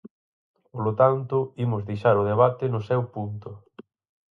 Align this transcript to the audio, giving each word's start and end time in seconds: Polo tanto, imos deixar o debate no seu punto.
Polo 0.71 0.91
tanto, 1.01 1.37
imos 1.65 1.85
deixar 1.89 2.15
o 2.21 2.27
debate 2.31 2.65
no 2.73 2.81
seu 2.89 3.01
punto. 3.13 3.49